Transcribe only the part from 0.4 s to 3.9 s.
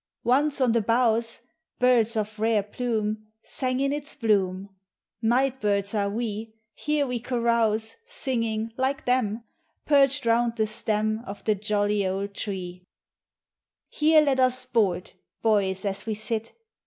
on the boughs Birds of rare plume Sang,